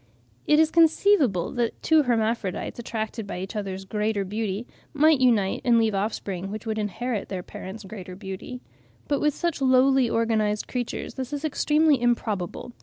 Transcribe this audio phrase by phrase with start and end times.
[0.47, 5.77] It is conceivable that two hermaphrodites, attracted by each other's greater beauty, might unite and
[5.77, 8.61] leave offspring which would inherit their parents' greater beauty.
[9.07, 12.73] But with such lowly organised creatures this is extremely improbable.